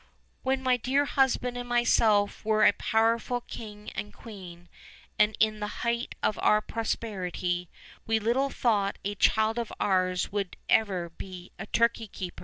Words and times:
"When 0.41 0.63
my 0.63 0.77
dear 0.77 1.05
husband 1.05 1.57
and 1.57 1.69
myself 1.69 2.43
were 2.43 2.65
a 2.65 2.73
powerful 2.73 3.41
king 3.41 3.91
and 3.91 4.11
queen, 4.11 4.67
and 5.19 5.37
in 5.39 5.59
the 5.59 5.83
height 5.85 6.15
of 6.23 6.39
our 6.41 6.59
prosperity, 6.59 7.69
we 8.07 8.17
little 8.17 8.49
thought 8.49 8.97
a 9.05 9.13
child 9.13 9.59
of 9.59 9.71
ours 9.79 10.31
would 10.31 10.57
ever 10.67 11.11
be 11.11 11.51
a 11.59 11.67
turkey* 11.67 12.07
keeper!" 12.07 12.39